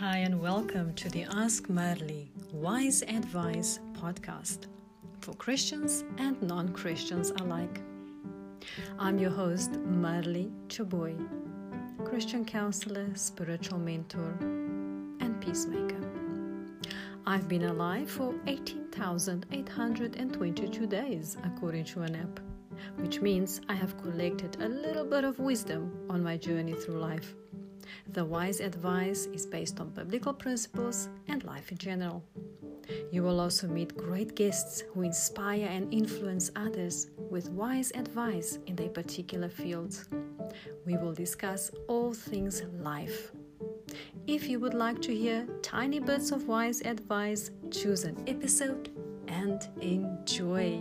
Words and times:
Hi, 0.00 0.16
and 0.16 0.40
welcome 0.40 0.94
to 0.94 1.10
the 1.10 1.24
Ask 1.24 1.68
Marley 1.68 2.32
Wise 2.54 3.02
Advice 3.02 3.80
podcast 3.92 4.60
for 5.20 5.34
Christians 5.34 6.04
and 6.16 6.40
non 6.40 6.70
Christians 6.70 7.32
alike. 7.32 7.82
I'm 8.98 9.18
your 9.18 9.30
host, 9.30 9.72
Marley 9.72 10.50
Chaboy, 10.68 11.14
Christian 12.06 12.46
counselor, 12.46 13.14
spiritual 13.14 13.78
mentor, 13.78 14.38
and 14.40 15.38
peacemaker. 15.38 16.00
I've 17.26 17.46
been 17.46 17.64
alive 17.64 18.10
for 18.10 18.34
18,822 18.46 20.86
days, 20.86 21.36
according 21.44 21.84
to 21.84 22.00
an 22.00 22.16
app, 22.16 22.40
which 22.96 23.20
means 23.20 23.60
I 23.68 23.74
have 23.74 24.00
collected 24.00 24.56
a 24.62 24.68
little 24.68 25.04
bit 25.04 25.24
of 25.24 25.38
wisdom 25.38 25.92
on 26.08 26.22
my 26.22 26.38
journey 26.38 26.72
through 26.72 27.00
life. 27.00 27.34
The 28.12 28.24
wise 28.24 28.60
advice 28.60 29.26
is 29.26 29.46
based 29.46 29.80
on 29.80 29.90
biblical 29.90 30.32
principles 30.32 31.08
and 31.28 31.44
life 31.44 31.70
in 31.70 31.78
general. 31.78 32.22
You 33.12 33.22
will 33.22 33.40
also 33.40 33.68
meet 33.68 33.96
great 33.96 34.34
guests 34.34 34.82
who 34.92 35.02
inspire 35.02 35.66
and 35.66 35.92
influence 35.92 36.50
others 36.56 37.10
with 37.30 37.50
wise 37.50 37.92
advice 37.94 38.58
in 38.66 38.76
their 38.76 38.88
particular 38.88 39.48
fields. 39.48 40.08
We 40.86 40.96
will 40.96 41.12
discuss 41.12 41.70
all 41.88 42.12
things 42.12 42.62
life. 42.80 43.32
If 44.26 44.48
you 44.48 44.60
would 44.60 44.74
like 44.74 45.00
to 45.02 45.14
hear 45.14 45.46
tiny 45.62 46.00
bits 46.00 46.30
of 46.30 46.46
wise 46.46 46.80
advice, 46.82 47.50
choose 47.70 48.04
an 48.04 48.22
episode 48.26 48.90
and 49.28 49.66
enjoy. 49.80 50.80